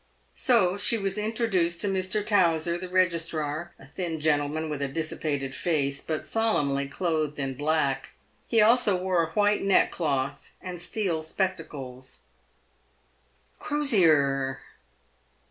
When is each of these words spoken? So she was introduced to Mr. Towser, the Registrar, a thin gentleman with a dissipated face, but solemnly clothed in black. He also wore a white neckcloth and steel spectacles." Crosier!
So 0.33 0.77
she 0.77 0.97
was 0.97 1.15
introduced 1.19 1.79
to 1.81 1.87
Mr. 1.87 2.25
Towser, 2.25 2.75
the 2.75 2.89
Registrar, 2.89 3.75
a 3.77 3.85
thin 3.85 4.19
gentleman 4.19 4.67
with 4.67 4.81
a 4.81 4.87
dissipated 4.87 5.53
face, 5.53 6.01
but 6.01 6.25
solemnly 6.25 6.87
clothed 6.87 7.37
in 7.37 7.53
black. 7.53 8.13
He 8.47 8.61
also 8.61 8.97
wore 8.97 9.21
a 9.23 9.29
white 9.33 9.61
neckcloth 9.61 10.53
and 10.59 10.81
steel 10.81 11.21
spectacles." 11.21 12.21
Crosier! 13.59 14.61